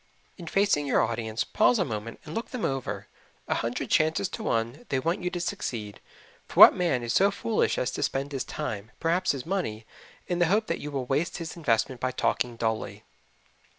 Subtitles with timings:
[0.35, 3.05] In facing your audience, pause a moment and look them over
[3.47, 5.99] a hundred chances to one they want you to succeed,
[6.47, 9.85] for what man is so foolish as to spend his time, perhaps his money,
[10.27, 13.03] in the hope that you will waste his investment by talking dully?